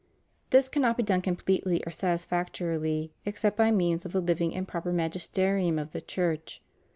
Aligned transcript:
This 0.49 0.67
cannot 0.67 0.97
be 0.97 1.03
done 1.03 1.21
completely 1.21 1.83
or 1.85 1.91
satisfactorily 1.91 3.13
except 3.23 3.55
by 3.55 3.69
means 3.69 4.03
of 4.03 4.13
the 4.13 4.19
living 4.19 4.55
and 4.55 4.67
proper 4.67 4.91
magisterium 4.91 5.77
of 5.77 5.91
the 5.91 6.01
Church. 6.01 6.59